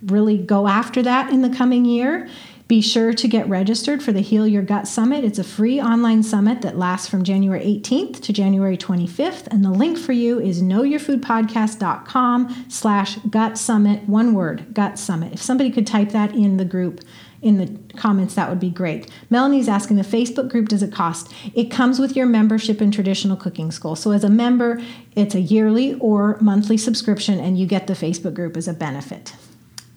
[0.06, 2.28] really go after that in the coming year,
[2.72, 5.24] Be sure to get registered for the Heal Your Gut Summit.
[5.24, 9.46] It's a free online summit that lasts from January 18th to January 25th.
[9.48, 15.34] And the link for you is knowyourfoodpodcast.com slash gut summit, one word, gut summit.
[15.34, 17.02] If somebody could type that in the group,
[17.42, 19.10] in the comments, that would be great.
[19.28, 21.30] Melanie's asking the Facebook group does it cost?
[21.52, 23.96] It comes with your membership in Traditional Cooking School.
[23.96, 24.80] So, as a member,
[25.14, 29.34] it's a yearly or monthly subscription, and you get the Facebook group as a benefit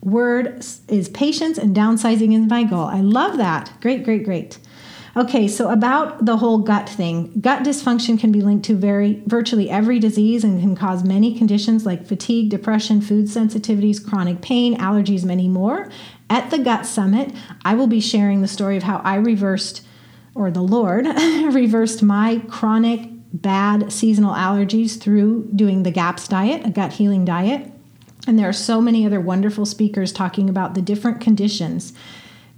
[0.06, 2.86] word is patience and downsizing is my goal.
[2.86, 3.74] I love that.
[3.82, 4.60] Great, great, great.
[5.18, 9.70] Okay, so about the whole gut thing, gut dysfunction can be linked to very virtually
[9.70, 15.24] every disease and can cause many conditions like fatigue, depression, food sensitivities, chronic pain, allergies,
[15.24, 15.90] many more.
[16.30, 17.34] At the Gut Summit,
[17.64, 19.88] I will be sharing the story of how I reversed,
[20.34, 21.06] or the Lord
[21.54, 27.72] reversed my chronic bad seasonal allergies through doing the GAPS diet, a gut healing diet.
[28.28, 31.94] And there are so many other wonderful speakers talking about the different conditions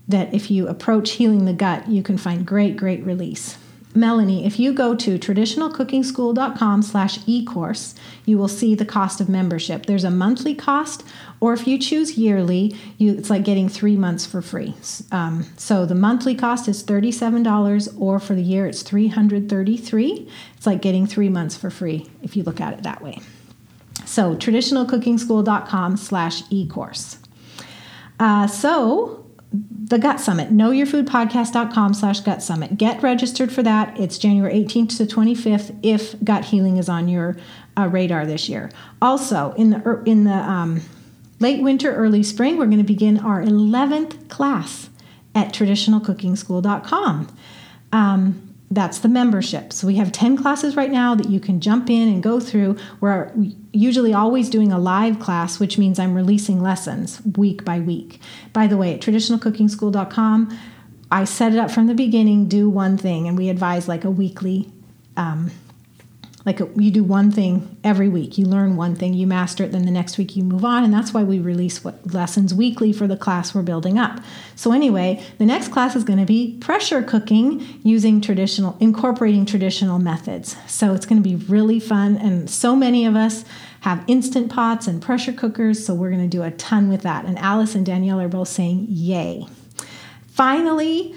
[0.07, 3.57] that if you approach healing the gut, you can find great, great release.
[3.97, 7.95] Melanie, if you go to traditionalcookingschool.com slash e-course,
[8.25, 9.87] you will see the cost of membership.
[9.87, 11.03] There's a monthly cost,
[11.39, 14.75] or if you choose yearly, you, it's like getting three months for free.
[15.11, 20.29] Um, so the monthly cost is $37, or for the year it's 333.
[20.55, 23.19] It's like getting three months for free if you look at it that way.
[24.17, 27.19] So traditionalcookingschool.com slash e-course.
[28.19, 32.79] Uh, so the Gut Summit, knowyourfoodpodcast.com slash gut summit.
[32.79, 33.95] Get registered for that.
[33.99, 37.37] It's January 18th to 25th if gut healing is on your
[37.77, 38.71] uh, radar this year.
[39.03, 40.81] Also, in the, in the um,
[41.39, 44.89] late winter, early spring, we're going to begin our 11th class
[45.35, 47.37] at traditionalcookingschool.com.
[47.93, 49.71] Um, that's the membership.
[49.71, 52.77] So we have 10 classes right now that you can jump in and go through.
[52.99, 53.31] We're
[53.71, 58.19] usually always doing a live class, which means I'm releasing lessons week by week.
[58.51, 60.59] By the way, at traditionalcookingschool.com,
[61.09, 64.11] I set it up from the beginning, do one thing, and we advise like a
[64.11, 64.69] weekly
[65.15, 65.51] um,
[66.47, 68.37] like you do one thing every week.
[68.37, 70.85] You learn one thing you master it then the next week you move on.
[70.85, 74.21] And that's why we release what, lessons weekly for the class we're building up.
[74.55, 79.99] So anyway the next class is going to be pressure cooking using traditional incorporating traditional
[79.99, 80.55] methods.
[80.67, 82.15] So it's going to be really fun.
[82.15, 83.43] And so many of us
[83.81, 87.25] have instant pots and pressure cookers so we're going to do a ton with that.
[87.25, 89.45] And alice and danielle are both saying yay.
[90.27, 91.13] Finally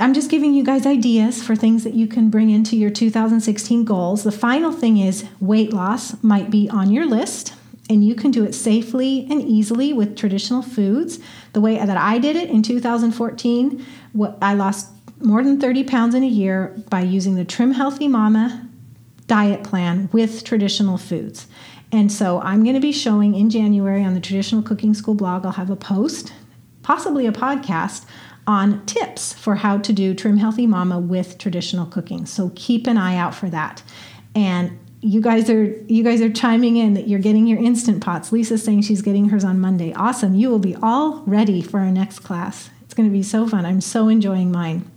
[0.00, 3.84] I'm just giving you guys ideas for things that you can bring into your 2016
[3.84, 4.22] goals.
[4.22, 7.54] The final thing is weight loss might be on your list,
[7.90, 11.18] and you can do it safely and easily with traditional foods.
[11.52, 13.84] The way that I did it in 2014,
[14.40, 14.88] I lost
[15.20, 18.68] more than 30 pounds in a year by using the Trim Healthy Mama
[19.26, 21.48] diet plan with traditional foods.
[21.90, 25.44] And so I'm going to be showing in January on the Traditional Cooking School blog,
[25.44, 26.32] I'll have a post,
[26.82, 28.04] possibly a podcast
[28.48, 32.24] on tips for how to do Trim Healthy Mama with traditional cooking.
[32.24, 33.82] So keep an eye out for that.
[34.34, 38.32] And you guys are you guys are chiming in that you're getting your instant pots.
[38.32, 39.92] Lisa's saying she's getting hers on Monday.
[39.92, 40.34] Awesome.
[40.34, 42.70] You will be all ready for our next class.
[42.82, 43.66] It's going to be so fun.
[43.66, 44.90] I'm so enjoying mine.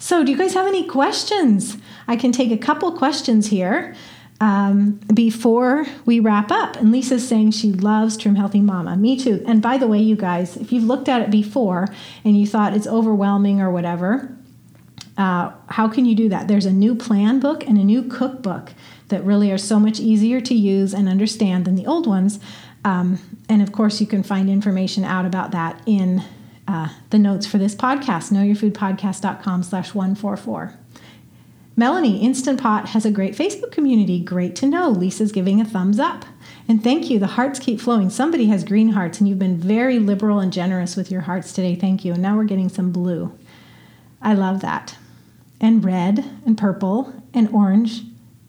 [0.00, 1.78] So, do you guys have any questions?
[2.08, 3.94] I can take a couple questions here
[4.42, 6.74] um, before we wrap up.
[6.74, 8.96] And Lisa's saying she loves Trim Healthy Mama.
[8.96, 9.40] Me too.
[9.46, 11.86] And by the way, you guys, if you've looked at it before
[12.24, 14.36] and you thought it's overwhelming or whatever,
[15.16, 16.48] uh, how can you do that?
[16.48, 18.72] There's a new plan book and a new cookbook
[19.10, 22.40] that really are so much easier to use and understand than the old ones.
[22.84, 26.20] Um, and of course, you can find information out about that in
[26.66, 30.81] uh, the notes for this podcast, knowyourfoodpodcast.com slash 144.
[31.74, 34.20] Melanie, Instant Pot has a great Facebook community.
[34.20, 34.90] Great to know.
[34.90, 36.26] Lisa's giving a thumbs up.
[36.68, 37.18] And thank you.
[37.18, 38.10] The hearts keep flowing.
[38.10, 41.74] Somebody has green hearts, and you've been very liberal and generous with your hearts today.
[41.74, 42.12] Thank you.
[42.12, 43.36] And now we're getting some blue.
[44.20, 44.96] I love that.
[45.60, 48.02] And red and purple and orange.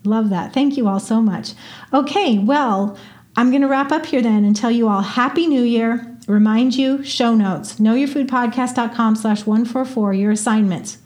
[0.04, 0.54] Love that.
[0.54, 1.54] Thank you all so much.
[1.94, 2.98] Okay, well,
[3.38, 6.10] I'm going to wrap up here then and tell you all Happy New Year.
[6.28, 10.98] Remind you, show notes, knowyourfoodpodcast.com slash 144, your assignments.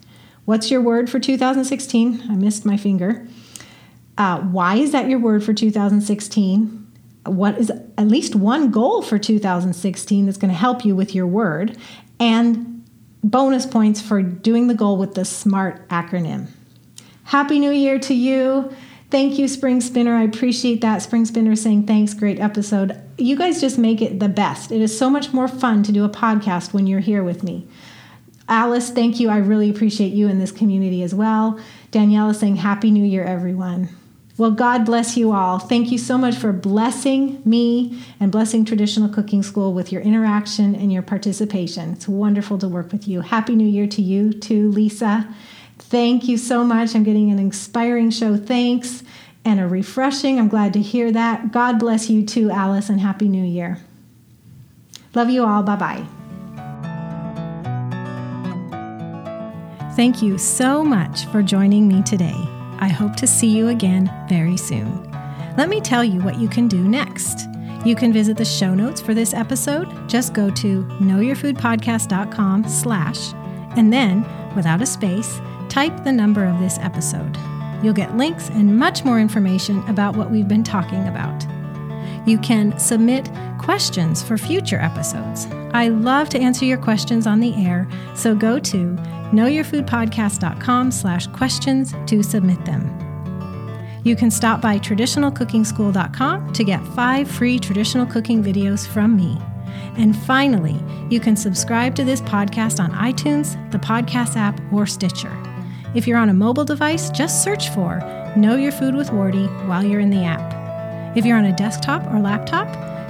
[0.48, 2.22] What's your word for 2016?
[2.26, 3.28] I missed my finger.
[4.16, 6.90] Uh, why is that your word for 2016?
[7.26, 11.26] What is at least one goal for 2016 that's going to help you with your
[11.26, 11.76] word?
[12.18, 12.82] And
[13.22, 16.46] bonus points for doing the goal with the SMART acronym.
[17.24, 18.74] Happy New Year to you.
[19.10, 20.16] Thank you, Spring Spinner.
[20.16, 21.02] I appreciate that.
[21.02, 22.14] Spring Spinner saying thanks.
[22.14, 22.98] Great episode.
[23.18, 24.72] You guys just make it the best.
[24.72, 27.68] It is so much more fun to do a podcast when you're here with me.
[28.48, 29.28] Alice, thank you.
[29.28, 31.60] I really appreciate you in this community as well.
[31.90, 33.90] Danielle is saying Happy New Year, everyone.
[34.38, 35.58] Well, God bless you all.
[35.58, 40.76] Thank you so much for blessing me and blessing Traditional Cooking School with your interaction
[40.76, 41.90] and your participation.
[41.90, 43.20] It's wonderful to work with you.
[43.20, 45.28] Happy New Year to you, too, Lisa.
[45.78, 46.94] Thank you so much.
[46.94, 48.36] I'm getting an inspiring show.
[48.36, 49.02] Thanks.
[49.44, 50.38] And a refreshing.
[50.38, 51.50] I'm glad to hear that.
[51.50, 53.78] God bless you, too, Alice, and Happy New Year.
[55.14, 55.62] Love you all.
[55.62, 56.17] Bye bye.
[59.98, 62.36] Thank you so much for joining me today.
[62.78, 65.10] I hope to see you again very soon.
[65.56, 67.48] Let me tell you what you can do next.
[67.84, 69.88] You can visit the show notes for this episode.
[70.08, 73.32] Just go to knowyourfoodpodcast.com slash,
[73.76, 74.24] and then,
[74.54, 77.36] without a space, type the number of this episode.
[77.82, 81.44] You'll get links and much more information about what we've been talking about.
[82.24, 83.28] You can submit
[83.58, 85.48] questions for future episodes.
[85.72, 88.96] I love to answer your questions on the air, so go to
[89.32, 92.94] knowyourfoodpodcast.com slash questions to submit them.
[94.04, 99.38] You can stop by traditionalcookingschool.com to get five free traditional cooking videos from me.
[99.96, 105.36] And finally, you can subscribe to this podcast on iTunes, the podcast app, or Stitcher.
[105.94, 107.98] If you're on a mobile device, just search for
[108.36, 111.16] Know Your Food with Wardeh while you're in the app.
[111.16, 112.68] If you're on a desktop or laptop,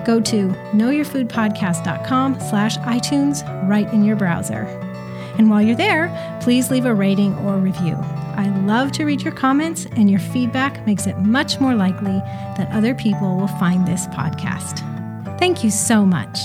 [0.09, 4.62] go to knowyourfoodpodcast.com slash iTunes right in your browser.
[5.36, 7.94] And while you're there, please leave a rating or review.
[7.94, 12.18] I love to read your comments, and your feedback makes it much more likely
[12.56, 14.78] that other people will find this podcast.
[15.38, 16.38] Thank you so much.